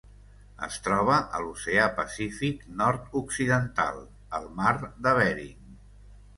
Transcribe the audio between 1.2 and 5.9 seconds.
a l'Oceà Pacífic nord-occidental: el Mar de Bering.